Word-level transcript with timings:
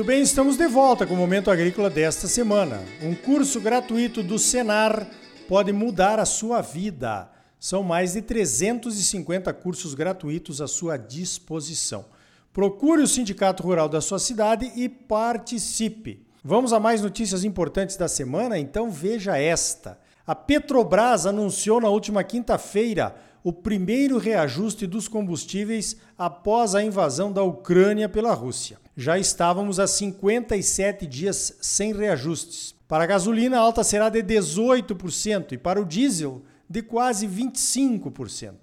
Muito 0.00 0.08
bem, 0.08 0.22
estamos 0.22 0.56
de 0.56 0.66
volta 0.66 1.06
com 1.06 1.12
o 1.12 1.16
Momento 1.18 1.50
Agrícola 1.50 1.90
desta 1.90 2.26
semana. 2.26 2.82
Um 3.02 3.14
curso 3.14 3.60
gratuito 3.60 4.22
do 4.22 4.38
Senar 4.38 5.06
pode 5.46 5.74
mudar 5.74 6.18
a 6.18 6.24
sua 6.24 6.62
vida. 6.62 7.30
São 7.58 7.82
mais 7.82 8.14
de 8.14 8.22
350 8.22 9.52
cursos 9.52 9.92
gratuitos 9.92 10.62
à 10.62 10.66
sua 10.66 10.96
disposição. 10.96 12.06
Procure 12.50 13.02
o 13.02 13.06
Sindicato 13.06 13.62
Rural 13.62 13.90
da 13.90 14.00
sua 14.00 14.18
cidade 14.18 14.72
e 14.74 14.88
participe. 14.88 16.26
Vamos 16.42 16.72
a 16.72 16.80
mais 16.80 17.02
notícias 17.02 17.44
importantes 17.44 17.98
da 17.98 18.08
semana? 18.08 18.58
Então 18.58 18.90
veja 18.90 19.36
esta. 19.36 19.98
A 20.26 20.34
Petrobras 20.34 21.26
anunciou 21.26 21.78
na 21.78 21.90
última 21.90 22.24
quinta-feira 22.24 23.14
o 23.44 23.52
primeiro 23.52 24.16
reajuste 24.16 24.86
dos 24.86 25.08
combustíveis 25.08 25.98
após 26.16 26.74
a 26.74 26.82
invasão 26.82 27.30
da 27.30 27.42
Ucrânia 27.42 28.08
pela 28.08 28.32
Rússia. 28.32 28.78
Já 29.02 29.18
estávamos 29.18 29.80
há 29.80 29.86
57 29.86 31.06
dias 31.06 31.56
sem 31.62 31.90
reajustes. 31.90 32.74
Para 32.86 33.04
a 33.04 33.06
gasolina, 33.06 33.56
a 33.56 33.60
alta 33.60 33.82
será 33.82 34.10
de 34.10 34.22
18% 34.22 35.52
e 35.52 35.56
para 35.56 35.80
o 35.80 35.86
diesel, 35.86 36.42
de 36.68 36.82
quase 36.82 37.26
25%. 37.26 38.56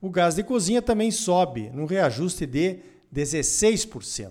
O 0.00 0.08
gás 0.08 0.36
de 0.36 0.44
cozinha 0.44 0.80
também 0.80 1.10
sobe, 1.10 1.72
num 1.74 1.86
reajuste 1.86 2.46
de 2.46 2.78
16%. 3.12 4.30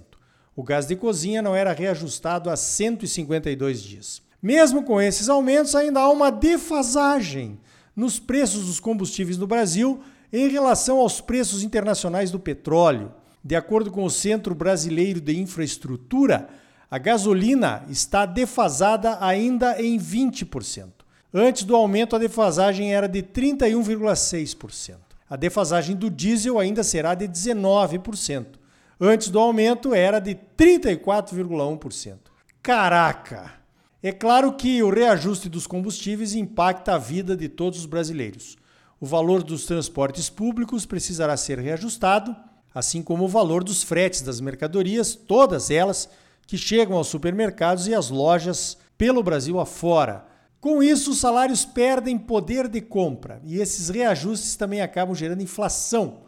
O 0.56 0.64
gás 0.64 0.86
de 0.86 0.96
cozinha 0.96 1.42
não 1.42 1.54
era 1.54 1.74
reajustado 1.74 2.50
há 2.50 2.56
152 2.56 3.84
dias. 3.84 4.22
Mesmo 4.42 4.82
com 4.82 5.02
esses 5.02 5.28
aumentos, 5.28 5.76
ainda 5.76 6.00
há 6.00 6.10
uma 6.10 6.32
defasagem 6.32 7.60
nos 7.94 8.18
preços 8.18 8.68
dos 8.68 8.80
combustíveis 8.80 9.38
no 9.38 9.46
Brasil 9.46 10.00
em 10.32 10.48
relação 10.48 11.00
aos 11.00 11.20
preços 11.20 11.64
internacionais 11.64 12.32
do 12.32 12.40
petróleo. 12.40 13.19
De 13.44 13.56
acordo 13.56 13.92
com 13.92 14.04
o 14.04 14.10
Centro 14.10 14.54
Brasileiro 14.54 15.22
de 15.22 15.38
Infraestrutura, 15.40 16.50
a 16.92 16.98
gasolina 16.98 17.86
está 17.90 18.26
defasada 18.26 19.18
ainda 19.22 19.82
em 19.82 19.98
20%. 19.98 20.88
Antes 21.34 21.64
do 21.64 21.76
aumento, 21.76 22.16
a 22.16 22.20
defasagem 22.20 22.94
era 22.94 23.08
de 23.08 23.22
31,6%. 23.22 24.98
A 25.30 25.36
defasagem 25.36 25.96
do 25.96 26.10
diesel 26.10 26.58
ainda 26.58 26.84
será 26.84 27.14
de 27.14 27.28
19%. 27.28 28.46
Antes 29.00 29.30
do 29.30 29.40
aumento, 29.40 29.94
era 29.94 30.20
de 30.20 30.36
34,1%. 30.58 32.18
Caraca! 32.62 33.54
É 34.02 34.12
claro 34.12 34.54
que 34.54 34.82
o 34.82 34.90
reajuste 34.90 35.48
dos 35.48 35.68
combustíveis 35.68 36.34
impacta 36.34 36.96
a 36.96 36.98
vida 36.98 37.38
de 37.38 37.48
todos 37.48 37.80
os 37.80 37.86
brasileiros. 37.86 38.58
O 39.00 39.06
valor 39.06 39.44
dos 39.44 39.66
transportes 39.66 40.30
públicos 40.30 40.86
precisará 40.86 41.38
ser 41.38 41.60
reajustado, 41.60 42.36
assim 42.74 43.02
como 43.02 43.26
o 43.26 43.28
valor 43.28 43.64
dos 43.64 43.84
fretes 43.84 44.22
das 44.22 44.40
mercadorias, 44.40 45.16
todas 45.16 45.72
elas 45.72 46.10
que 46.46 46.58
chegam 46.58 46.98
aos 46.98 47.08
supermercados 47.08 47.88
e 47.88 47.94
às 47.94 48.10
lojas 48.10 48.78
pelo 48.98 49.24
Brasil 49.24 49.60
afora. 49.60 50.26
Com 50.60 50.84
isso, 50.84 51.12
os 51.12 51.20
salários 51.20 51.64
perdem 51.64 52.18
poder 52.18 52.68
de 52.68 52.82
compra 52.82 53.42
e 53.44 53.60
esses 53.60 53.90
reajustes 53.90 54.56
também 54.56 54.82
acabam 54.82 55.16
gerando 55.16 55.44
inflação, 55.44 56.22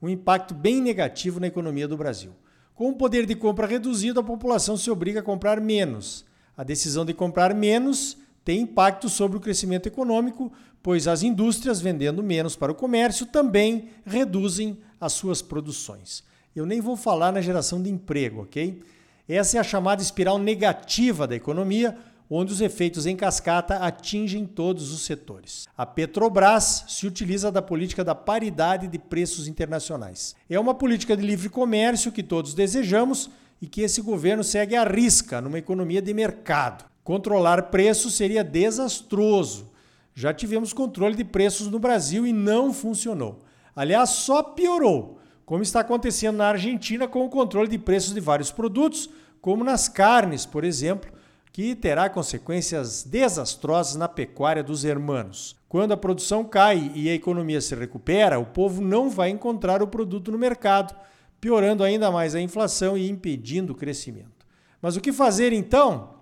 um 0.00 0.08
impacto 0.08 0.54
bem 0.54 0.80
negativo 0.80 1.40
na 1.40 1.46
economia 1.46 1.86
do 1.86 1.96
Brasil. 1.96 2.32
Com 2.74 2.88
o 2.88 2.96
poder 2.96 3.26
de 3.26 3.34
compra 3.34 3.66
reduzido, 3.66 4.20
a 4.20 4.24
população 4.24 4.76
se 4.76 4.90
obriga 4.90 5.20
a 5.20 5.22
comprar 5.22 5.60
menos 5.60 6.24
a 6.56 6.62
decisão 6.62 7.04
de 7.04 7.12
comprar 7.12 7.54
menos 7.54 8.16
tem 8.44 8.60
impacto 8.60 9.08
sobre 9.08 9.38
o 9.38 9.40
crescimento 9.40 9.86
econômico, 9.86 10.52
pois 10.82 11.08
as 11.08 11.22
indústrias 11.22 11.80
vendendo 11.80 12.22
menos 12.22 12.54
para 12.54 12.70
o 12.70 12.74
comércio 12.74 13.24
também 13.26 13.88
reduzem 14.04 14.78
as 15.00 15.12
suas 15.14 15.40
produções. 15.40 16.22
Eu 16.54 16.66
nem 16.66 16.80
vou 16.80 16.96
falar 16.96 17.32
na 17.32 17.40
geração 17.40 17.82
de 17.82 17.90
emprego, 17.90 18.42
ok? 18.42 18.82
Essa 19.28 19.56
é 19.56 19.60
a 19.60 19.64
chamada 19.64 20.02
espiral 20.02 20.38
negativa 20.38 21.26
da 21.26 21.34
economia, 21.34 21.96
onde 22.28 22.52
os 22.52 22.60
efeitos 22.60 23.06
em 23.06 23.16
cascata 23.16 23.76
atingem 23.76 24.46
todos 24.46 24.92
os 24.92 25.02
setores. 25.02 25.66
A 25.76 25.86
Petrobras 25.86 26.84
se 26.88 27.06
utiliza 27.06 27.50
da 27.50 27.62
política 27.62 28.04
da 28.04 28.14
paridade 28.14 28.86
de 28.86 28.98
preços 28.98 29.48
internacionais. 29.48 30.36
É 30.48 30.60
uma 30.60 30.74
política 30.74 31.16
de 31.16 31.26
livre 31.26 31.48
comércio 31.48 32.12
que 32.12 32.22
todos 32.22 32.54
desejamos 32.54 33.30
e 33.60 33.66
que 33.66 33.80
esse 33.80 34.02
governo 34.02 34.44
segue 34.44 34.76
à 34.76 34.84
risca 34.84 35.40
numa 35.40 35.58
economia 35.58 36.02
de 36.02 36.12
mercado. 36.12 36.84
Controlar 37.04 37.64
preços 37.64 38.14
seria 38.14 38.42
desastroso. 38.42 39.70
Já 40.14 40.32
tivemos 40.32 40.72
controle 40.72 41.14
de 41.14 41.24
preços 41.24 41.68
no 41.68 41.78
Brasil 41.78 42.26
e 42.26 42.32
não 42.32 42.72
funcionou. 42.72 43.40
Aliás, 43.76 44.10
só 44.10 44.42
piorou, 44.42 45.18
como 45.44 45.62
está 45.62 45.80
acontecendo 45.80 46.36
na 46.36 46.48
Argentina 46.48 47.06
com 47.06 47.24
o 47.26 47.28
controle 47.28 47.68
de 47.68 47.78
preços 47.78 48.14
de 48.14 48.20
vários 48.20 48.50
produtos, 48.50 49.10
como 49.40 49.62
nas 49.62 49.88
carnes, 49.88 50.46
por 50.46 50.64
exemplo, 50.64 51.12
que 51.52 51.74
terá 51.74 52.08
consequências 52.08 53.04
desastrosas 53.04 53.96
na 53.96 54.08
pecuária 54.08 54.62
dos 54.64 54.84
hermanos. 54.84 55.56
Quando 55.68 55.92
a 55.92 55.96
produção 55.96 56.42
cai 56.42 56.90
e 56.94 57.10
a 57.10 57.14
economia 57.14 57.60
se 57.60 57.74
recupera, 57.74 58.38
o 58.38 58.46
povo 58.46 58.80
não 58.80 59.10
vai 59.10 59.28
encontrar 59.28 59.82
o 59.82 59.88
produto 59.88 60.32
no 60.32 60.38
mercado 60.38 60.96
piorando 61.38 61.84
ainda 61.84 62.10
mais 62.10 62.34
a 62.34 62.40
inflação 62.40 62.96
e 62.96 63.10
impedindo 63.10 63.74
o 63.74 63.76
crescimento. 63.76 64.46
Mas 64.80 64.96
o 64.96 65.00
que 65.00 65.12
fazer 65.12 65.52
então? 65.52 66.14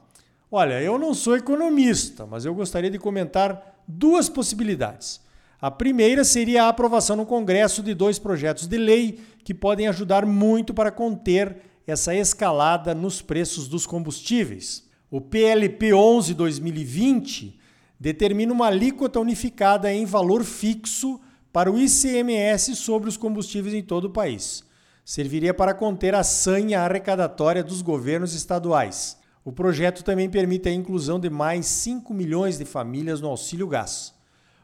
Olha, 0.54 0.82
eu 0.82 0.98
não 0.98 1.14
sou 1.14 1.34
economista, 1.34 2.26
mas 2.26 2.44
eu 2.44 2.54
gostaria 2.54 2.90
de 2.90 2.98
comentar 2.98 3.82
duas 3.88 4.28
possibilidades. 4.28 5.18
A 5.58 5.70
primeira 5.70 6.24
seria 6.24 6.64
a 6.64 6.68
aprovação 6.68 7.16
no 7.16 7.24
Congresso 7.24 7.82
de 7.82 7.94
dois 7.94 8.18
projetos 8.18 8.66
de 8.66 8.76
lei 8.76 9.18
que 9.42 9.54
podem 9.54 9.88
ajudar 9.88 10.26
muito 10.26 10.74
para 10.74 10.90
conter 10.90 11.56
essa 11.86 12.14
escalada 12.14 12.94
nos 12.94 13.22
preços 13.22 13.66
dos 13.66 13.86
combustíveis. 13.86 14.86
O 15.10 15.22
PLP 15.22 15.94
11 15.94 16.34
2020 16.34 17.58
determina 17.98 18.52
uma 18.52 18.66
alíquota 18.66 19.18
unificada 19.18 19.90
em 19.90 20.04
valor 20.04 20.44
fixo 20.44 21.18
para 21.50 21.72
o 21.72 21.78
ICMS 21.78 22.76
sobre 22.76 23.08
os 23.08 23.16
combustíveis 23.16 23.74
em 23.74 23.82
todo 23.82 24.04
o 24.04 24.10
país 24.10 24.70
serviria 25.04 25.52
para 25.52 25.74
conter 25.74 26.14
a 26.14 26.22
sanha 26.22 26.80
arrecadatória 26.80 27.62
dos 27.62 27.82
governos 27.82 28.34
estaduais. 28.34 29.20
O 29.44 29.52
projeto 29.52 30.04
também 30.04 30.30
permite 30.30 30.68
a 30.68 30.72
inclusão 30.72 31.18
de 31.18 31.28
mais 31.28 31.66
5 31.66 32.14
milhões 32.14 32.58
de 32.58 32.64
famílias 32.64 33.20
no 33.20 33.28
auxílio 33.28 33.66
gás. 33.66 34.14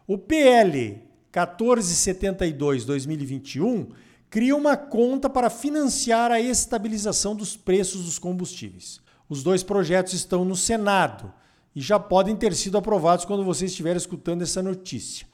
O 0.06 0.16
PL 0.16 1.02
1472-2021 1.32 3.88
cria 4.30 4.54
uma 4.54 4.76
conta 4.76 5.28
para 5.28 5.50
financiar 5.50 6.30
a 6.30 6.40
estabilização 6.40 7.34
dos 7.34 7.56
preços 7.56 8.04
dos 8.04 8.18
combustíveis. 8.18 9.00
Os 9.28 9.42
dois 9.42 9.62
projetos 9.62 10.12
estão 10.12 10.44
no 10.44 10.56
Senado 10.56 11.32
e 11.74 11.80
já 11.80 11.98
podem 11.98 12.36
ter 12.36 12.54
sido 12.54 12.78
aprovados 12.78 13.24
quando 13.24 13.44
você 13.44 13.66
estiver 13.66 13.96
escutando 13.96 14.42
essa 14.42 14.62
notícia. 14.62 15.26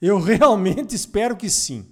Eu 0.00 0.18
realmente 0.20 0.94
espero 0.94 1.36
que 1.36 1.48
sim. 1.48 1.86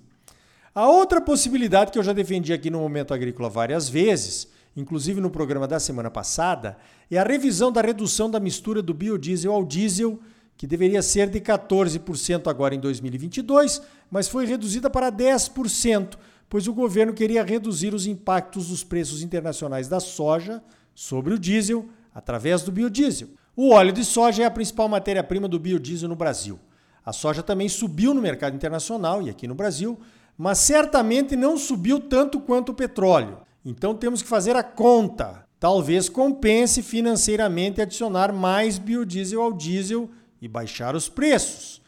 A 0.74 0.88
outra 0.88 1.20
possibilidade 1.20 1.90
que 1.90 1.98
eu 1.98 2.02
já 2.02 2.12
defendi 2.12 2.52
aqui 2.52 2.70
no 2.70 2.78
Momento 2.78 3.12
Agrícola 3.12 3.48
várias 3.48 3.88
vezes, 3.88 4.48
inclusive 4.80 5.20
no 5.20 5.30
programa 5.30 5.66
da 5.66 5.80
semana 5.80 6.10
passada, 6.10 6.78
é 7.10 7.18
a 7.18 7.24
revisão 7.24 7.72
da 7.72 7.80
redução 7.80 8.30
da 8.30 8.38
mistura 8.38 8.80
do 8.80 8.94
biodiesel 8.94 9.52
ao 9.52 9.64
diesel, 9.64 10.20
que 10.56 10.66
deveria 10.66 11.02
ser 11.02 11.28
de 11.28 11.40
14% 11.40 12.48
agora 12.48 12.74
em 12.74 12.80
2022, 12.80 13.82
mas 14.10 14.28
foi 14.28 14.46
reduzida 14.46 14.88
para 14.88 15.10
10%, 15.10 16.16
pois 16.48 16.68
o 16.68 16.72
governo 16.72 17.12
queria 17.12 17.42
reduzir 17.42 17.92
os 17.92 18.06
impactos 18.06 18.68
dos 18.68 18.84
preços 18.84 19.22
internacionais 19.22 19.88
da 19.88 20.00
soja 20.00 20.62
sobre 20.94 21.34
o 21.34 21.38
diesel 21.38 21.86
através 22.14 22.62
do 22.62 22.72
biodiesel. 22.72 23.28
O 23.56 23.70
óleo 23.70 23.92
de 23.92 24.04
soja 24.04 24.44
é 24.44 24.46
a 24.46 24.50
principal 24.50 24.88
matéria-prima 24.88 25.48
do 25.48 25.58
biodiesel 25.58 26.08
no 26.08 26.16
Brasil. 26.16 26.58
A 27.04 27.12
soja 27.12 27.42
também 27.42 27.68
subiu 27.68 28.14
no 28.14 28.22
mercado 28.22 28.54
internacional 28.54 29.22
e 29.22 29.30
aqui 29.30 29.48
no 29.48 29.54
Brasil, 29.54 29.98
mas 30.36 30.58
certamente 30.58 31.34
não 31.34 31.56
subiu 31.56 31.98
tanto 31.98 32.38
quanto 32.38 32.70
o 32.70 32.74
petróleo. 32.74 33.47
Então 33.68 33.94
temos 33.94 34.22
que 34.22 34.28
fazer 34.28 34.56
a 34.56 34.62
conta. 34.62 35.46
Talvez 35.60 36.08
compense 36.08 36.82
financeiramente 36.82 37.82
adicionar 37.82 38.32
mais 38.32 38.78
biodiesel 38.78 39.42
ao 39.42 39.52
diesel 39.52 40.08
e 40.40 40.48
baixar 40.48 40.96
os 40.96 41.06
preços. 41.06 41.82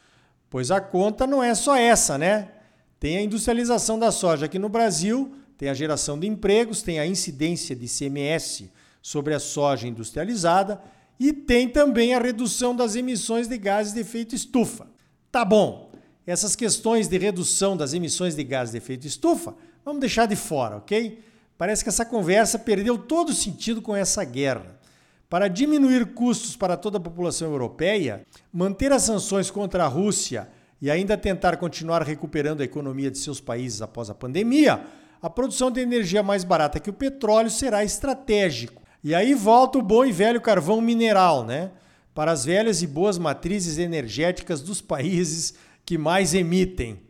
Pois 0.50 0.71
a 0.71 0.79
conta 0.79 1.27
não 1.27 1.43
é 1.43 1.55
só 1.55 1.75
essa, 1.75 2.19
né? 2.19 2.50
Tem 2.99 3.17
a 3.17 3.23
industrialização 3.23 3.99
da 3.99 4.12
soja 4.12 4.44
aqui 4.44 4.59
no 4.59 4.69
Brasil, 4.69 5.32
tem 5.56 5.71
a 5.71 5.75
geração 5.75 6.19
de 6.19 6.27
empregos, 6.27 6.82
tem 6.82 7.00
a 7.00 7.06
incidência 7.06 7.75
de 7.75 7.87
CMS 7.88 8.65
sobre 9.00 9.32
a 9.32 9.41
soja 9.41 9.88
industrializada 9.88 10.82
e 11.19 11.32
tem 11.32 11.67
também 11.67 12.12
a 12.12 12.21
redução 12.21 12.77
das 12.77 12.94
emissões 12.94 13.49
de 13.49 13.56
gases 13.56 13.94
de 13.94 14.00
efeito 14.00 14.35
estufa. 14.35 14.87
Tá 15.32 15.47
bom, 15.47 15.91
essas 16.27 16.55
questões 16.55 17.09
de 17.09 17.17
redução 17.17 17.75
das 17.75 17.94
emissões 17.94 18.35
de 18.35 18.44
gases 18.44 18.73
de 18.73 18.79
efeito 18.79 19.06
estufa, 19.06 19.55
vamos 19.82 20.00
deixar 20.00 20.27
de 20.27 20.37
fora, 20.37 20.77
ok? 20.77 21.30
Parece 21.60 21.82
que 21.82 21.90
essa 21.90 22.06
conversa 22.06 22.58
perdeu 22.58 22.96
todo 22.96 23.34
sentido 23.34 23.82
com 23.82 23.94
essa 23.94 24.24
guerra. 24.24 24.80
Para 25.28 25.46
diminuir 25.46 26.14
custos 26.14 26.56
para 26.56 26.74
toda 26.74 26.96
a 26.96 27.00
população 27.00 27.50
europeia, 27.50 28.26
manter 28.50 28.90
as 28.92 29.02
sanções 29.02 29.50
contra 29.50 29.84
a 29.84 29.86
Rússia 29.86 30.48
e 30.80 30.90
ainda 30.90 31.18
tentar 31.18 31.58
continuar 31.58 32.02
recuperando 32.02 32.62
a 32.62 32.64
economia 32.64 33.10
de 33.10 33.18
seus 33.18 33.42
países 33.42 33.82
após 33.82 34.08
a 34.08 34.14
pandemia, 34.14 34.86
a 35.20 35.28
produção 35.28 35.70
de 35.70 35.82
energia 35.82 36.22
mais 36.22 36.44
barata 36.44 36.80
que 36.80 36.88
o 36.88 36.94
petróleo 36.94 37.50
será 37.50 37.84
estratégico. 37.84 38.80
E 39.04 39.14
aí 39.14 39.34
volta 39.34 39.76
o 39.76 39.82
bom 39.82 40.02
e 40.02 40.12
velho 40.12 40.40
carvão 40.40 40.80
mineral, 40.80 41.44
né? 41.44 41.72
Para 42.14 42.32
as 42.32 42.46
velhas 42.46 42.80
e 42.80 42.86
boas 42.86 43.18
matrizes 43.18 43.76
energéticas 43.76 44.62
dos 44.62 44.80
países 44.80 45.52
que 45.84 45.98
mais 45.98 46.32
emitem. 46.32 47.02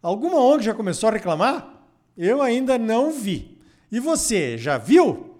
Alguma 0.00 0.42
ONG 0.42 0.64
já 0.64 0.72
começou 0.72 1.10
a 1.10 1.12
reclamar? 1.12 1.84
Eu 2.16 2.40
ainda 2.40 2.78
não 2.78 3.12
vi. 3.12 3.57
E 3.90 3.98
você, 3.98 4.58
já 4.58 4.76
viu? 4.76 5.36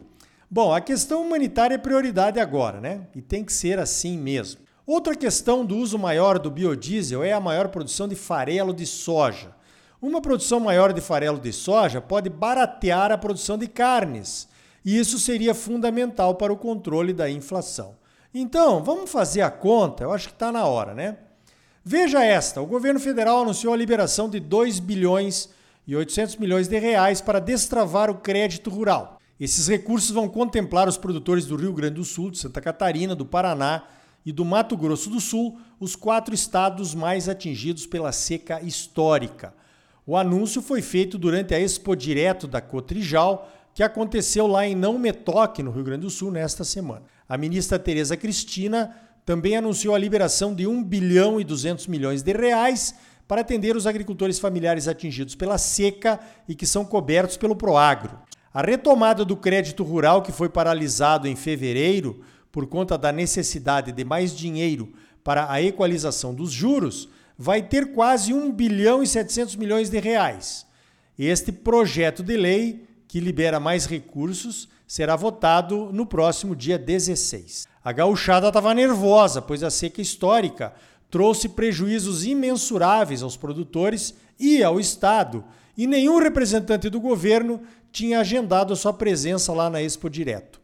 Bom, 0.50 0.72
a 0.72 0.80
questão 0.80 1.22
humanitária 1.22 1.74
é 1.74 1.78
prioridade 1.78 2.40
agora, 2.40 2.80
né? 2.80 3.06
E 3.14 3.20
tem 3.20 3.44
que 3.44 3.52
ser 3.52 3.78
assim 3.78 4.16
mesmo. 4.16 4.60
Outra 4.86 5.14
questão 5.14 5.66
do 5.66 5.76
uso 5.76 5.98
maior 5.98 6.38
do 6.38 6.50
biodiesel 6.50 7.22
é 7.22 7.32
a 7.32 7.40
maior 7.40 7.68
produção 7.68 8.08
de 8.08 8.14
farelo 8.14 8.72
de 8.72 8.86
soja. 8.86 9.54
Uma 10.00 10.22
produção 10.22 10.60
maior 10.60 10.94
de 10.94 11.02
farelo 11.02 11.38
de 11.38 11.52
soja 11.52 12.00
pode 12.00 12.30
baratear 12.30 13.12
a 13.12 13.18
produção 13.18 13.58
de 13.58 13.66
carnes, 13.66 14.48
e 14.82 14.98
isso 14.98 15.18
seria 15.18 15.54
fundamental 15.54 16.36
para 16.36 16.52
o 16.52 16.56
controle 16.56 17.12
da 17.12 17.28
inflação. 17.28 17.96
Então, 18.32 18.82
vamos 18.82 19.10
fazer 19.10 19.42
a 19.42 19.50
conta? 19.50 20.04
Eu 20.04 20.12
acho 20.12 20.28
que 20.28 20.34
está 20.34 20.50
na 20.50 20.64
hora, 20.64 20.94
né? 20.94 21.18
Veja 21.84 22.24
esta: 22.24 22.62
o 22.62 22.66
governo 22.66 23.00
federal 23.00 23.42
anunciou 23.42 23.74
a 23.74 23.76
liberação 23.76 24.30
de 24.30 24.40
2 24.40 24.78
bilhões 24.78 25.50
e 25.88 25.96
800 25.96 26.37
milhões 26.37 26.69
de 26.69 26.79
reais 26.79 27.23
para 27.23 27.40
destravar 27.40 28.11
o 28.11 28.17
crédito 28.17 28.69
rural. 28.69 29.19
Esses 29.40 29.67
recursos 29.67 30.11
vão 30.11 30.29
contemplar 30.29 30.87
os 30.87 30.99
produtores 30.99 31.46
do 31.46 31.56
Rio 31.56 31.73
Grande 31.73 31.94
do 31.94 32.05
Sul, 32.05 32.31
de 32.31 32.37
Santa 32.37 32.61
Catarina, 32.61 33.14
do 33.14 33.25
Paraná 33.25 33.85
e 34.26 34.31
do 34.31 34.44
Mato 34.44 34.76
Grosso 34.76 35.08
do 35.08 35.19
Sul, 35.19 35.58
os 35.81 35.96
quatro 35.96 36.35
estados 36.35 36.94
mais 36.94 37.26
atingidos 37.26 37.87
pela 37.87 38.12
seca 38.12 38.61
histórica. 38.61 39.55
O 40.06 40.14
anúncio 40.14 40.61
foi 40.61 40.82
feito 40.82 41.17
durante 41.17 41.55
a 41.55 41.61
Expo 41.61 41.96
Direto 41.96 42.46
da 42.46 42.61
Cotrijal, 42.61 43.50
que 43.73 43.82
aconteceu 43.82 44.46
lá 44.46 44.67
em 44.67 44.75
Não 44.75 44.99
Metoque, 44.99 45.62
no 45.62 45.70
Rio 45.70 45.85
Grande 45.85 46.02
do 46.02 46.11
Sul, 46.11 46.31
nesta 46.31 46.64
semana. 46.64 47.05
A 47.26 47.38
ministra 47.38 47.79
Tereza 47.79 48.17
Cristina 48.17 48.94
também 49.25 49.56
anunciou 49.56 49.94
a 49.94 49.99
liberação 49.99 50.55
de 50.55 50.67
1 50.67 50.85
bilhão 50.85 51.40
e 51.40 51.44
200 51.44 51.87
milhões 51.87 52.23
de 52.23 52.32
reais 52.32 52.94
para 53.28 53.42
atender 53.42 53.76
os 53.76 53.86
agricultores 53.86 54.38
familiares 54.38 54.88
atingidos 54.88 55.34
pela 55.34 55.58
seca 55.58 56.19
e 56.48 56.54
que 56.54 56.66
são 56.66 56.82
cobertos 56.82 57.36
pelo 57.36 57.54
Proagro. 57.54 58.19
A 58.52 58.62
retomada 58.62 59.22
do 59.22 59.36
crédito 59.36 59.84
rural, 59.84 60.22
que 60.22 60.32
foi 60.32 60.48
paralisado 60.48 61.28
em 61.28 61.36
fevereiro, 61.36 62.22
por 62.50 62.66
conta 62.66 62.96
da 62.96 63.12
necessidade 63.12 63.92
de 63.92 64.02
mais 64.02 64.34
dinheiro 64.34 64.94
para 65.22 65.52
a 65.52 65.60
equalização 65.60 66.34
dos 66.34 66.50
juros, 66.50 67.08
vai 67.36 67.60
ter 67.60 67.92
quase 67.92 68.32
1 68.32 68.50
bilhão 68.50 69.02
e 69.02 69.06
700 69.06 69.56
milhões 69.56 69.90
de 69.90 70.00
reais. 70.00 70.66
Este 71.19 71.52
projeto 71.52 72.22
de 72.22 72.36
lei, 72.36 72.86
que 73.06 73.20
libera 73.20 73.60
mais 73.60 73.84
recursos, 73.84 74.69
será 74.86 75.14
votado 75.14 75.90
no 75.92 76.06
próximo 76.06 76.56
dia 76.56 76.78
16. 76.78 77.69
A 77.84 77.92
gauchada 77.92 78.48
estava 78.48 78.72
nervosa, 78.72 79.42
pois 79.42 79.62
a 79.62 79.70
seca 79.70 80.00
histórica 80.00 80.72
trouxe 81.10 81.49
prejuízos 81.49 82.25
imensuráveis 82.25 83.22
aos 83.22 83.37
produtores 83.37 84.14
e 84.38 84.62
ao 84.62 84.78
Estado, 84.78 85.44
e 85.76 85.87
nenhum 85.87 86.19
representante 86.19 86.88
do 86.88 87.00
governo 87.00 87.60
tinha 87.90 88.20
agendado 88.20 88.72
a 88.72 88.76
sua 88.76 88.93
presença 88.93 89.52
lá 89.52 89.70
na 89.70 89.82
Expo 89.82 90.10
Direto. 90.10 90.60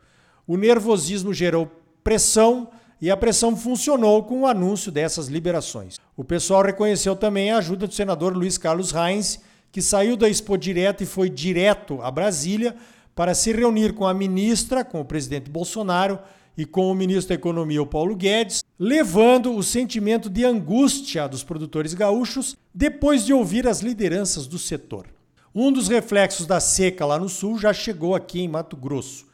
O 0.46 0.56
nervosismo 0.56 1.32
gerou 1.32 1.70
pressão 2.02 2.68
e 3.00 3.10
a 3.10 3.16
pressão 3.16 3.56
funcionou 3.56 4.22
com 4.24 4.42
o 4.42 4.46
anúncio 4.46 4.92
dessas 4.92 5.28
liberações. 5.28 5.98
O 6.16 6.24
pessoal 6.24 6.62
reconheceu 6.62 7.16
também 7.16 7.50
a 7.50 7.58
ajuda 7.58 7.86
do 7.86 7.94
senador 7.94 8.36
Luiz 8.36 8.58
Carlos 8.58 8.92
Reins, 8.92 9.40
que 9.72 9.82
saiu 9.82 10.16
da 10.16 10.28
Expo 10.28 10.56
Direto 10.56 11.02
e 11.02 11.06
foi 11.06 11.28
direto 11.28 12.00
a 12.02 12.10
Brasília 12.10 12.76
para 13.14 13.34
se 13.34 13.52
reunir 13.52 13.94
com 13.94 14.06
a 14.06 14.14
ministra, 14.14 14.84
com 14.84 15.00
o 15.00 15.04
presidente 15.04 15.50
Bolsonaro 15.50 16.18
e 16.56 16.64
com 16.64 16.90
o 16.90 16.94
ministro 16.94 17.30
da 17.30 17.34
Economia, 17.34 17.82
o 17.82 17.86
Paulo 17.86 18.14
Guedes, 18.14 18.62
levando 18.78 19.54
o 19.54 19.62
sentimento 19.62 20.30
de 20.30 20.44
angústia 20.44 21.28
dos 21.28 21.42
produtores 21.42 21.94
gaúchos 21.94 22.56
depois 22.72 23.24
de 23.24 23.32
ouvir 23.32 23.66
as 23.66 23.80
lideranças 23.80 24.46
do 24.46 24.58
setor. 24.58 25.06
Um 25.54 25.70
dos 25.70 25.88
reflexos 25.88 26.46
da 26.46 26.60
seca 26.60 27.06
lá 27.06 27.18
no 27.18 27.28
sul 27.28 27.58
já 27.58 27.72
chegou 27.72 28.14
aqui 28.14 28.40
em 28.40 28.48
Mato 28.48 28.76
Grosso. 28.76 29.26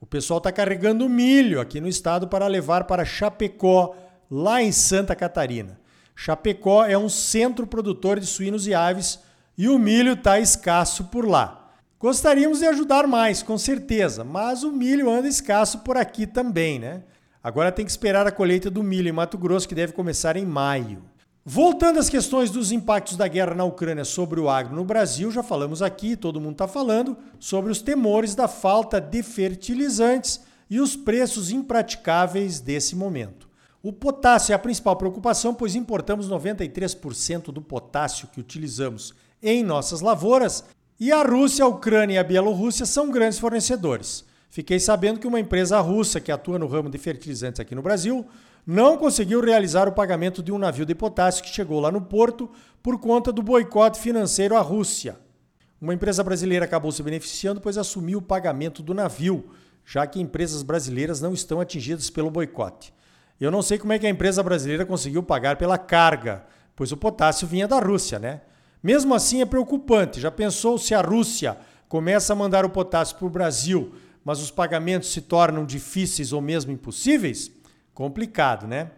O 0.00 0.06
pessoal 0.06 0.38
está 0.38 0.50
carregando 0.50 1.08
milho 1.08 1.60
aqui 1.60 1.80
no 1.80 1.88
estado 1.88 2.26
para 2.26 2.46
levar 2.46 2.84
para 2.84 3.04
Chapecó, 3.04 3.94
lá 4.30 4.62
em 4.62 4.72
Santa 4.72 5.14
Catarina. 5.14 5.78
Chapecó 6.16 6.84
é 6.84 6.96
um 6.96 7.08
centro 7.08 7.66
produtor 7.66 8.18
de 8.18 8.26
suínos 8.26 8.66
e 8.66 8.74
aves 8.74 9.20
e 9.56 9.68
o 9.68 9.78
milho 9.78 10.12
está 10.12 10.38
escasso 10.40 11.04
por 11.04 11.26
lá. 11.26 11.59
Gostaríamos 12.00 12.60
de 12.60 12.64
ajudar 12.64 13.06
mais, 13.06 13.42
com 13.42 13.58
certeza, 13.58 14.24
mas 14.24 14.62
o 14.64 14.72
milho 14.72 15.10
anda 15.10 15.28
escasso 15.28 15.80
por 15.80 15.98
aqui 15.98 16.26
também, 16.26 16.78
né? 16.78 17.02
Agora 17.44 17.70
tem 17.70 17.84
que 17.84 17.90
esperar 17.90 18.26
a 18.26 18.32
colheita 18.32 18.70
do 18.70 18.82
milho 18.82 19.10
em 19.10 19.12
Mato 19.12 19.36
Grosso, 19.36 19.68
que 19.68 19.74
deve 19.74 19.92
começar 19.92 20.34
em 20.34 20.46
maio. 20.46 21.02
Voltando 21.44 21.98
às 21.98 22.08
questões 22.08 22.50
dos 22.50 22.72
impactos 22.72 23.18
da 23.18 23.28
guerra 23.28 23.54
na 23.54 23.64
Ucrânia 23.64 24.06
sobre 24.06 24.40
o 24.40 24.48
agro 24.48 24.74
no 24.74 24.82
Brasil, 24.82 25.30
já 25.30 25.42
falamos 25.42 25.82
aqui, 25.82 26.16
todo 26.16 26.40
mundo 26.40 26.52
está 26.52 26.66
falando, 26.66 27.18
sobre 27.38 27.70
os 27.70 27.82
temores 27.82 28.34
da 28.34 28.48
falta 28.48 28.98
de 28.98 29.22
fertilizantes 29.22 30.40
e 30.70 30.80
os 30.80 30.96
preços 30.96 31.50
impraticáveis 31.50 32.60
desse 32.60 32.96
momento. 32.96 33.46
O 33.82 33.92
potássio 33.92 34.54
é 34.54 34.56
a 34.56 34.58
principal 34.58 34.96
preocupação, 34.96 35.52
pois 35.52 35.74
importamos 35.74 36.30
93% 36.30 37.52
do 37.52 37.60
potássio 37.60 38.28
que 38.28 38.40
utilizamos 38.40 39.14
em 39.42 39.62
nossas 39.62 40.00
lavouras 40.00 40.64
e 41.00 41.10
a 41.10 41.22
Rússia, 41.22 41.64
a 41.64 41.68
Ucrânia 41.68 42.16
e 42.16 42.18
a 42.18 42.22
Bielorrússia 42.22 42.84
são 42.84 43.10
grandes 43.10 43.38
fornecedores. 43.38 44.22
Fiquei 44.50 44.78
sabendo 44.78 45.18
que 45.18 45.26
uma 45.26 45.40
empresa 45.40 45.80
russa 45.80 46.20
que 46.20 46.30
atua 46.30 46.58
no 46.58 46.66
ramo 46.66 46.90
de 46.90 46.98
fertilizantes 46.98 47.58
aqui 47.58 47.74
no 47.74 47.80
Brasil 47.80 48.26
não 48.66 48.98
conseguiu 48.98 49.40
realizar 49.40 49.88
o 49.88 49.92
pagamento 49.92 50.42
de 50.42 50.52
um 50.52 50.58
navio 50.58 50.84
de 50.84 50.94
potássio 50.94 51.42
que 51.42 51.48
chegou 51.48 51.80
lá 51.80 51.90
no 51.90 52.02
porto 52.02 52.50
por 52.82 52.98
conta 52.98 53.32
do 53.32 53.42
boicote 53.42 53.98
financeiro 53.98 54.54
à 54.54 54.60
Rússia. 54.60 55.16
Uma 55.80 55.94
empresa 55.94 56.22
brasileira 56.22 56.66
acabou 56.66 56.92
se 56.92 57.02
beneficiando, 57.02 57.62
pois 57.62 57.78
assumiu 57.78 58.18
o 58.18 58.22
pagamento 58.22 58.82
do 58.82 58.92
navio, 58.92 59.48
já 59.86 60.06
que 60.06 60.20
empresas 60.20 60.62
brasileiras 60.62 61.18
não 61.18 61.32
estão 61.32 61.62
atingidas 61.62 62.10
pelo 62.10 62.30
boicote. 62.30 62.92
Eu 63.40 63.50
não 63.50 63.62
sei 63.62 63.78
como 63.78 63.94
é 63.94 63.98
que 63.98 64.06
a 64.06 64.10
empresa 64.10 64.42
brasileira 64.42 64.84
conseguiu 64.84 65.22
pagar 65.22 65.56
pela 65.56 65.78
carga, 65.78 66.44
pois 66.76 66.92
o 66.92 66.96
potássio 66.98 67.48
vinha 67.48 67.66
da 67.66 67.78
Rússia, 67.78 68.18
né? 68.18 68.42
Mesmo 68.82 69.14
assim 69.14 69.40
é 69.40 69.46
preocupante. 69.46 70.20
Já 70.20 70.30
pensou 70.30 70.78
se 70.78 70.94
a 70.94 71.00
Rússia 71.00 71.58
começa 71.88 72.32
a 72.32 72.36
mandar 72.36 72.64
o 72.64 72.70
potássio 72.70 73.16
para 73.16 73.26
o 73.26 73.30
Brasil, 73.30 73.92
mas 74.24 74.40
os 74.40 74.50
pagamentos 74.50 75.12
se 75.12 75.20
tornam 75.20 75.64
difíceis 75.64 76.32
ou 76.32 76.40
mesmo 76.40 76.72
impossíveis? 76.72 77.50
Complicado, 77.92 78.66
né? 78.66 78.90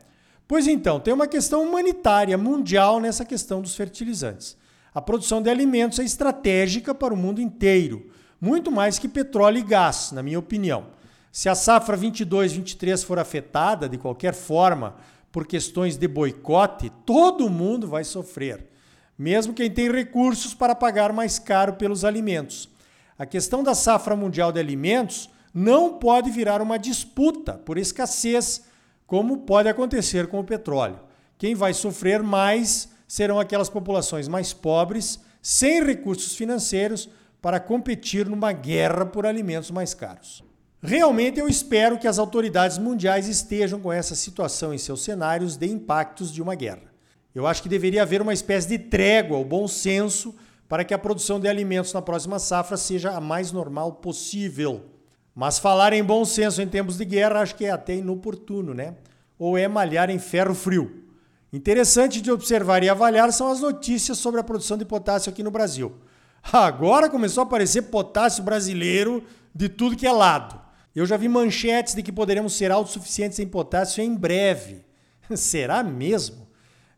Pois 0.46 0.66
então, 0.66 1.00
tem 1.00 1.14
uma 1.14 1.26
questão 1.26 1.62
humanitária 1.62 2.36
mundial 2.36 3.00
nessa 3.00 3.24
questão 3.24 3.62
dos 3.62 3.74
fertilizantes. 3.74 4.56
A 4.94 5.00
produção 5.00 5.40
de 5.40 5.48
alimentos 5.48 5.98
é 5.98 6.04
estratégica 6.04 6.94
para 6.94 7.14
o 7.14 7.16
mundo 7.16 7.40
inteiro, 7.40 8.10
muito 8.38 8.70
mais 8.70 8.98
que 8.98 9.08
petróleo 9.08 9.58
e 9.58 9.62
gás, 9.62 10.12
na 10.12 10.22
minha 10.22 10.38
opinião. 10.38 10.88
Se 11.32 11.48
a 11.48 11.54
safra 11.54 11.96
22-23 11.96 13.02
for 13.02 13.18
afetada 13.18 13.88
de 13.88 13.96
qualquer 13.96 14.34
forma 14.34 14.96
por 15.32 15.46
questões 15.46 15.96
de 15.96 16.06
boicote, 16.06 16.92
todo 17.06 17.48
mundo 17.48 17.88
vai 17.88 18.04
sofrer, 18.04 18.68
mesmo 19.22 19.54
quem 19.54 19.70
tem 19.70 19.90
recursos 19.90 20.52
para 20.52 20.74
pagar 20.74 21.12
mais 21.12 21.38
caro 21.38 21.74
pelos 21.74 22.04
alimentos. 22.04 22.68
A 23.16 23.24
questão 23.24 23.62
da 23.62 23.72
safra 23.72 24.16
mundial 24.16 24.50
de 24.50 24.58
alimentos 24.58 25.30
não 25.54 25.94
pode 25.94 26.28
virar 26.30 26.60
uma 26.60 26.78
disputa 26.78 27.52
por 27.54 27.78
escassez 27.78 28.64
como 29.06 29.38
pode 29.38 29.68
acontecer 29.68 30.26
com 30.26 30.40
o 30.40 30.44
petróleo. 30.44 30.98
Quem 31.38 31.54
vai 31.54 31.72
sofrer 31.72 32.22
mais 32.22 32.88
serão 33.06 33.38
aquelas 33.38 33.68
populações 33.68 34.26
mais 34.26 34.52
pobres, 34.52 35.20
sem 35.40 35.84
recursos 35.84 36.34
financeiros, 36.34 37.08
para 37.40 37.60
competir 37.60 38.28
numa 38.28 38.52
guerra 38.52 39.06
por 39.06 39.24
alimentos 39.24 39.70
mais 39.70 39.94
caros. 39.94 40.42
Realmente 40.82 41.38
eu 41.38 41.48
espero 41.48 41.98
que 41.98 42.08
as 42.08 42.18
autoridades 42.18 42.78
mundiais 42.78 43.28
estejam 43.28 43.78
com 43.78 43.92
essa 43.92 44.16
situação 44.16 44.74
em 44.74 44.78
seus 44.78 45.04
cenários 45.04 45.56
de 45.56 45.66
impactos 45.66 46.32
de 46.32 46.42
uma 46.42 46.56
guerra. 46.56 46.91
Eu 47.34 47.46
acho 47.46 47.62
que 47.62 47.68
deveria 47.68 48.02
haver 48.02 48.20
uma 48.20 48.32
espécie 48.32 48.68
de 48.68 48.78
trégua, 48.78 49.38
o 49.38 49.44
bom 49.44 49.66
senso, 49.66 50.34
para 50.68 50.84
que 50.84 50.92
a 50.92 50.98
produção 50.98 51.40
de 51.40 51.48
alimentos 51.48 51.92
na 51.92 52.02
próxima 52.02 52.38
safra 52.38 52.76
seja 52.76 53.12
a 53.12 53.20
mais 53.20 53.52
normal 53.52 53.92
possível. 53.94 54.82
Mas 55.34 55.58
falar 55.58 55.92
em 55.92 56.04
bom 56.04 56.24
senso 56.24 56.60
em 56.60 56.68
tempos 56.68 56.96
de 56.96 57.04
guerra 57.04 57.40
acho 57.40 57.54
que 57.54 57.64
é 57.64 57.70
até 57.70 57.94
inoportuno, 57.96 58.74
né? 58.74 58.96
Ou 59.38 59.56
é 59.56 59.66
malhar 59.66 60.10
em 60.10 60.18
ferro 60.18 60.54
frio. 60.54 61.02
Interessante 61.52 62.20
de 62.20 62.30
observar 62.30 62.82
e 62.82 62.88
avaliar 62.88 63.32
são 63.32 63.50
as 63.50 63.60
notícias 63.60 64.18
sobre 64.18 64.40
a 64.40 64.44
produção 64.44 64.76
de 64.76 64.84
potássio 64.84 65.30
aqui 65.30 65.42
no 65.42 65.50
Brasil. 65.50 65.92
Agora 66.42 67.08
começou 67.08 67.42
a 67.42 67.44
aparecer 67.44 67.82
potássio 67.82 68.42
brasileiro 68.42 69.22
de 69.54 69.68
tudo 69.68 69.96
que 69.96 70.06
é 70.06 70.12
lado. 70.12 70.60
Eu 70.94 71.06
já 71.06 71.16
vi 71.16 71.28
manchetes 71.28 71.94
de 71.94 72.02
que 72.02 72.12
poderemos 72.12 72.54
ser 72.54 72.70
autossuficientes 72.70 73.38
em 73.38 73.46
potássio 73.46 74.02
em 74.02 74.14
breve. 74.14 74.84
Será 75.34 75.82
mesmo? 75.82 76.48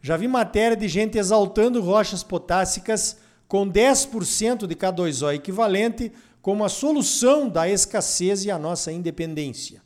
Já 0.07 0.19
vi 0.19 0.29
matéria 0.29 0.77
de 0.77 0.87
gente 0.87 1.17
exaltando 1.17 1.81
rochas 1.81 2.23
potássicas 2.23 3.17
com 3.49 3.67
10% 3.67 4.67
de 4.67 4.75
K2O 4.75 5.35
equivalente 5.35 6.13
como 6.43 6.63
a 6.63 6.69
solução 6.69 7.49
da 7.49 7.67
escassez 7.67 8.45
e 8.45 8.51
a 8.51 8.59
nossa 8.59 8.93
independência. 8.93 9.81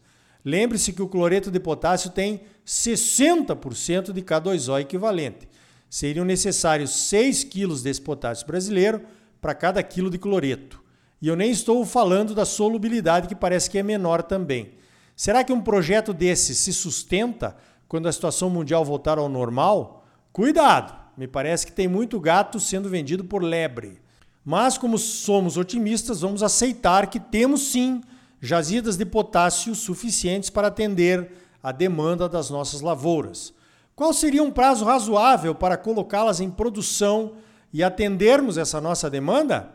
Lembre-se 0.44 0.92
que 0.92 1.00
o 1.00 1.06
cloreto 1.06 1.52
de 1.52 1.60
potássio 1.60 2.10
tem 2.10 2.40
60% 2.66 4.10
de 4.10 4.20
K2O 4.20 4.80
equivalente. 4.80 5.48
Seriam 5.88 6.24
necessários 6.24 6.90
6 6.90 7.44
quilos 7.44 7.80
desse 7.80 8.00
potássio 8.00 8.44
brasileiro 8.44 9.02
para 9.40 9.54
cada 9.54 9.80
quilo 9.84 10.10
de 10.10 10.18
cloreto. 10.18 10.82
E 11.22 11.28
eu 11.28 11.36
nem 11.36 11.52
estou 11.52 11.86
falando 11.86 12.34
da 12.34 12.44
solubilidade, 12.44 13.28
que 13.28 13.36
parece 13.36 13.70
que 13.70 13.78
é 13.78 13.84
menor 13.84 14.24
também. 14.24 14.72
Será 15.14 15.44
que 15.44 15.52
um 15.52 15.60
projeto 15.60 16.12
desse 16.12 16.56
se 16.56 16.72
sustenta 16.72 17.56
quando 17.86 18.08
a 18.08 18.12
situação 18.12 18.50
mundial 18.50 18.84
voltar 18.84 19.16
ao 19.16 19.28
normal? 19.28 19.97
Cuidado! 20.38 20.94
Me 21.16 21.26
parece 21.26 21.66
que 21.66 21.72
tem 21.72 21.88
muito 21.88 22.20
gato 22.20 22.60
sendo 22.60 22.88
vendido 22.88 23.24
por 23.24 23.42
lebre. 23.42 24.00
Mas, 24.44 24.78
como 24.78 24.96
somos 24.96 25.56
otimistas, 25.56 26.20
vamos 26.20 26.44
aceitar 26.44 27.08
que 27.08 27.18
temos 27.18 27.72
sim 27.72 28.00
jazidas 28.40 28.96
de 28.96 29.04
potássio 29.04 29.74
suficientes 29.74 30.48
para 30.48 30.68
atender 30.68 31.32
a 31.60 31.72
demanda 31.72 32.28
das 32.28 32.50
nossas 32.50 32.80
lavouras. 32.80 33.52
Qual 33.96 34.12
seria 34.12 34.40
um 34.40 34.52
prazo 34.52 34.84
razoável 34.84 35.56
para 35.56 35.76
colocá-las 35.76 36.38
em 36.38 36.48
produção 36.48 37.32
e 37.72 37.82
atendermos 37.82 38.56
essa 38.56 38.80
nossa 38.80 39.10
demanda? 39.10 39.74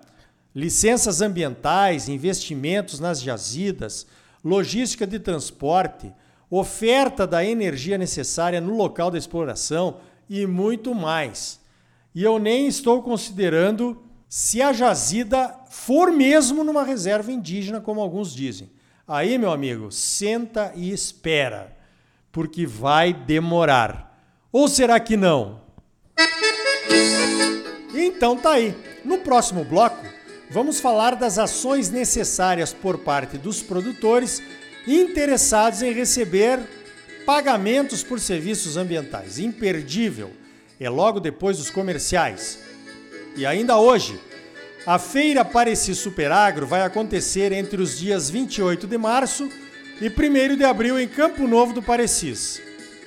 Licenças 0.55 1.22
ambientais, 1.22 2.08
investimentos 2.08 3.01
nas 3.01 3.22
jazidas, 3.22 4.08
logística 4.41 5.05
de 5.05 5.20
transporte, 5.20 6.10
oferta 6.50 7.27
da 7.27 7.43
energia 7.43 7.98
necessária 7.98 8.62
no 8.62 8.77
local 8.77 9.12
da 9.12 9.17
exploração 9.17 9.98
e 10.30 10.46
muito 10.46 10.94
mais. 10.94 11.60
E 12.13 12.24
eu 12.24 12.38
nem 12.39 12.68
estou 12.68 13.01
considerando 13.01 14.03
se 14.30 14.62
a 14.62 14.74
jazida 14.74 15.56
for 15.70 16.12
mesmo 16.12 16.63
numa 16.63 16.84
reserva 16.84 17.32
indígena, 17.32 17.82
como 17.82 18.01
alguns 18.01 18.34
dizem. 18.34 18.72
Aí, 19.08 19.38
meu 19.38 19.51
amigo, 19.51 19.92
senta 19.92 20.72
e 20.75 20.92
espera, 20.92 21.75
porque 22.32 22.65
vai 22.65 23.13
demorar. 23.13 24.18
Ou 24.51 24.68
será 24.68 25.00
que 25.00 25.18
não? 25.18 25.62
Então 27.94 28.38
tá 28.38 28.53
aí. 28.53 28.75
No 29.03 29.20
próximo 29.20 29.65
bloco, 29.65 30.06
vamos 30.50 30.80
falar 30.80 31.15
das 31.15 31.38
ações 31.38 31.89
necessárias 31.89 32.72
por 32.72 33.00
parte 33.00 33.38
dos 33.38 33.62
produtores 33.62 34.42
interessados 34.88 35.82
em 35.82 35.92
receber 35.92 36.60
pagamentos 37.25 38.03
por 38.03 38.20
serviços 38.20 38.77
ambientais. 38.77 39.39
Imperdível. 39.39 40.32
É 40.80 40.89
logo 40.89 41.20
depois 41.20 41.58
dos 41.58 41.70
comerciais. 41.70 42.60
E 43.36 43.46
ainda 43.46 43.77
hoje, 43.77 44.20
a 44.86 45.00
Feira 45.00 45.46
Pareci 45.46 45.96
Superagro 45.96 46.68
vai 46.68 46.82
acontecer 46.82 47.51
entre 47.51 47.82
os 47.82 47.98
dias 47.98 48.30
28 48.30 48.86
de 48.86 48.98
março 48.98 49.50
e 50.01 50.08
1 50.08 50.58
de 50.58 50.63
abril 50.63 51.00
em 51.00 51.08
Campo 51.08 51.48
Novo 51.48 51.74
do 51.74 51.82
Parecis. 51.82 52.62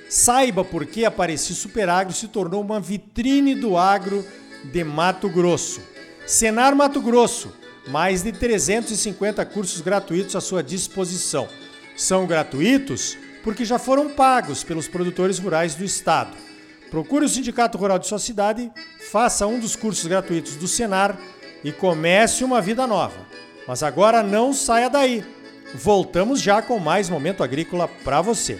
Saiba 0.09 0.63
por 0.63 0.85
que 0.85 1.05
a 1.05 1.11
Pareci 1.11 1.53
Superagro 1.53 2.13
se 2.13 2.27
tornou 2.27 2.61
uma 2.61 2.79
vitrine 2.79 3.53
do 3.53 3.77
agro 3.77 4.25
de 4.63 4.83
Mato 4.83 5.29
Grosso. 5.29 5.81
Senar 6.25 6.75
Mato 6.75 7.01
Grosso, 7.01 7.53
mais 7.87 8.23
de 8.23 8.31
350 8.31 9.45
cursos 9.45 9.79
gratuitos 9.81 10.35
à 10.35 10.41
sua 10.41 10.63
disposição. 10.63 11.47
São 11.95 12.25
gratuitos 12.25 13.17
porque 13.47 13.63
já 13.63 13.79
foram 13.79 14.09
pagos 14.09 14.61
pelos 14.61 14.89
produtores 14.89 15.39
rurais 15.39 15.73
do 15.73 15.85
estado. 15.85 16.35
Procure 16.91 17.23
o 17.23 17.29
Sindicato 17.29 17.77
Rural 17.77 17.97
de 17.97 18.05
sua 18.05 18.19
cidade, 18.19 18.69
faça 19.09 19.47
um 19.47 19.57
dos 19.57 19.73
cursos 19.73 20.05
gratuitos 20.05 20.57
do 20.57 20.67
Senar 20.67 21.17
e 21.63 21.71
comece 21.71 22.43
uma 22.43 22.59
vida 22.59 22.85
nova. 22.85 23.15
Mas 23.65 23.83
agora 23.83 24.21
não 24.21 24.51
saia 24.51 24.89
daí. 24.89 25.23
Voltamos 25.73 26.41
já 26.41 26.61
com 26.61 26.77
mais 26.77 27.09
momento 27.09 27.41
agrícola 27.41 27.87
para 28.03 28.21
você. 28.21 28.59